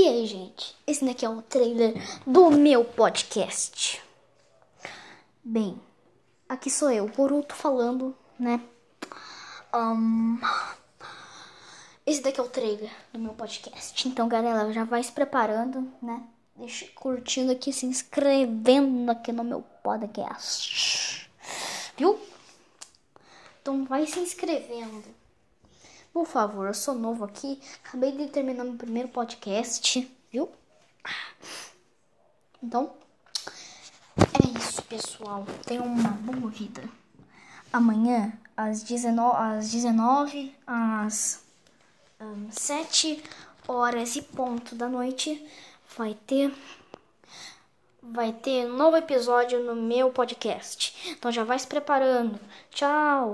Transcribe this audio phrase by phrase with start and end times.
[0.00, 0.76] E aí, gente?
[0.86, 1.92] Esse daqui é o trailer
[2.24, 4.00] do meu podcast.
[5.42, 5.76] Bem,
[6.48, 8.60] aqui sou eu, Boruto, falando, né?
[9.74, 10.38] Um,
[12.06, 14.06] esse daqui é o trailer do meu podcast.
[14.06, 16.22] Então, galera, já vai se preparando, né?
[16.54, 21.28] Deixa curtindo aqui, se inscrevendo aqui no meu podcast.
[21.96, 22.16] Viu?
[23.60, 25.02] Então, vai se inscrevendo.
[26.12, 27.60] Por favor, eu sou novo aqui.
[27.84, 30.48] Acabei de terminar meu primeiro podcast, viu?
[32.62, 32.92] Então,
[34.18, 35.46] é isso, pessoal.
[35.64, 36.82] Tenham uma boa vida.
[37.72, 41.44] Amanhã, às 19, às 19, às
[42.20, 43.22] um, 7
[43.66, 45.46] horas e ponto da noite,
[45.96, 46.52] vai ter
[48.02, 51.12] vai ter um novo episódio no meu podcast.
[51.12, 52.40] Então já vai se preparando.
[52.70, 53.26] Tchau.